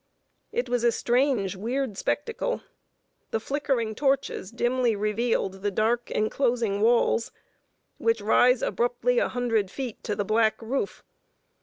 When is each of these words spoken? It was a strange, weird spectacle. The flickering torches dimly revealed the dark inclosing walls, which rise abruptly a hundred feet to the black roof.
It 0.51 0.67
was 0.67 0.83
a 0.83 0.91
strange, 0.91 1.55
weird 1.55 1.95
spectacle. 1.95 2.63
The 3.29 3.39
flickering 3.39 3.93
torches 3.93 4.49
dimly 4.49 4.95
revealed 4.95 5.61
the 5.61 5.69
dark 5.69 6.09
inclosing 6.09 6.81
walls, 6.81 7.31
which 7.99 8.19
rise 8.19 8.63
abruptly 8.63 9.19
a 9.19 9.27
hundred 9.29 9.69
feet 9.69 10.03
to 10.05 10.15
the 10.15 10.25
black 10.25 10.59
roof. 10.59 11.03